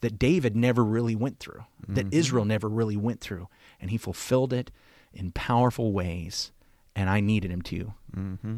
that 0.00 0.16
David 0.16 0.54
never 0.54 0.84
really 0.84 1.16
went 1.16 1.40
through, 1.40 1.64
that 1.88 2.06
Mm-hmm. 2.06 2.14
Israel 2.20 2.44
never 2.44 2.68
really 2.68 2.96
went 2.96 3.20
through. 3.20 3.48
And 3.80 3.90
he 3.90 3.96
fulfilled 3.98 4.52
it 4.52 4.70
in 5.12 5.32
powerful 5.32 5.92
ways. 5.92 6.52
And 6.94 7.10
I 7.10 7.18
needed 7.18 7.50
him 7.50 7.62
to. 7.62 7.92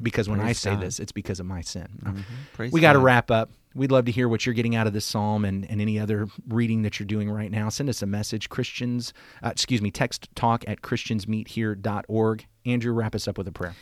Because 0.03 0.29
when 0.29 0.39
I 0.41 0.51
Mm-hmm. 0.51 0.53
Say 0.53 0.71
God. 0.73 0.83
this, 0.83 1.01
it's 1.01 1.13
because 1.13 1.41
of 1.41 1.47
my 1.47 1.63
sin. 1.63 2.25
Praise 2.53 2.73
we 2.73 2.83
got 2.83 2.93
to 2.93 2.99
wrap 2.99 3.31
up. 3.31 3.51
We'd 3.75 3.91
love 3.91 4.05
to 4.05 4.13
hear 4.13 4.29
what 4.29 4.45
you're 4.45 4.55
getting 4.55 4.77
out 4.77 4.87
of 4.87 4.93
this 4.93 5.07
psalm 5.07 5.47
and, 5.47 5.65
and 5.71 5.81
any 5.81 5.99
other 5.99 6.27
reading 6.49 6.83
that 6.83 6.99
you're 6.99 7.07
doing 7.07 7.31
right 7.31 7.51
now. 7.51 7.71
Send 7.71 7.89
us 7.89 8.03
a 8.03 8.07
message, 8.07 8.51
Christians, 8.51 9.15
uh, 9.43 9.49
excuse 9.49 9.81
me, 9.81 9.91
text 9.91 10.29
talk 10.35 10.63
at 10.69 10.83
christiansmeethere.org. 10.83 12.47
Andrew, 12.67 12.93
wrap 12.93 13.15
us 13.15 13.27
up 13.27 13.39
with 13.39 13.49
a 13.49 13.53
prayer. 13.53 13.75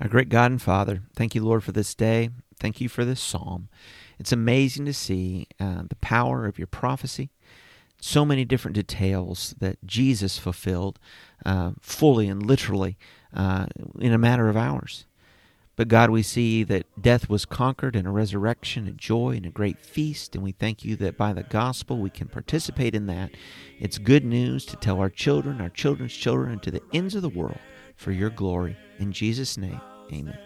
Our 0.00 0.08
great 0.08 0.28
God 0.28 0.52
and 0.52 0.62
Father, 0.62 1.02
thank 1.16 1.34
you, 1.34 1.42
Lord, 1.44 1.64
for 1.64 1.72
this 1.72 1.92
day. 1.94 2.30
Thank 2.58 2.80
you 2.80 2.88
for 2.88 3.04
this 3.04 3.20
psalm. 3.20 3.68
It's 4.18 4.32
amazing 4.32 4.86
to 4.86 4.94
see 4.94 5.46
uh, 5.60 5.82
the 5.88 5.96
power 5.96 6.46
of 6.46 6.58
your 6.58 6.66
prophecy. 6.66 7.30
So 8.00 8.24
many 8.24 8.44
different 8.44 8.74
details 8.74 9.54
that 9.58 9.78
Jesus 9.84 10.38
fulfilled 10.38 10.98
uh, 11.44 11.72
fully 11.80 12.28
and 12.28 12.44
literally 12.44 12.96
uh, 13.34 13.66
in 13.98 14.12
a 14.12 14.18
matter 14.18 14.48
of 14.48 14.56
hours. 14.56 15.06
But 15.76 15.88
God, 15.88 16.08
we 16.08 16.22
see 16.22 16.64
that 16.64 16.86
death 17.00 17.28
was 17.28 17.44
conquered 17.44 17.94
and 17.94 18.08
a 18.08 18.10
resurrection, 18.10 18.88
a 18.88 18.92
joy, 18.92 19.36
and 19.36 19.44
a 19.44 19.50
great 19.50 19.78
feast. 19.78 20.34
And 20.34 20.42
we 20.42 20.52
thank 20.52 20.84
you 20.84 20.96
that 20.96 21.18
by 21.18 21.34
the 21.34 21.42
gospel 21.42 21.98
we 21.98 22.08
can 22.08 22.28
participate 22.28 22.94
in 22.94 23.06
that. 23.06 23.32
It's 23.78 23.98
good 23.98 24.24
news 24.24 24.64
to 24.66 24.76
tell 24.76 24.98
our 24.98 25.10
children, 25.10 25.60
our 25.60 25.68
children's 25.68 26.14
children, 26.14 26.52
and 26.52 26.62
to 26.62 26.70
the 26.70 26.82
ends 26.94 27.14
of 27.14 27.20
the 27.20 27.28
world 27.28 27.58
for 27.94 28.10
your 28.10 28.30
glory. 28.30 28.76
In 28.98 29.12
Jesus' 29.12 29.58
name, 29.58 29.80
amen. 30.10 30.45